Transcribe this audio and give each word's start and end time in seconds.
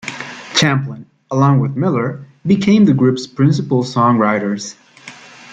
Champlin, 0.55 1.05
along 1.29 1.59
with 1.59 1.75
Miller, 1.75 2.25
became 2.43 2.85
the 2.85 2.93
group's 2.95 3.27
principal 3.27 3.83
songwriters. 3.83 4.75